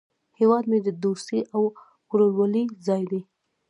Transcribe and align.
هیواد 0.39 0.63
مې 0.71 0.79
د 0.83 0.89
دوستۍ 1.03 1.39
او 1.55 1.61
ورورولۍ 2.11 2.63
ځای 2.87 3.03
دی 3.11 3.21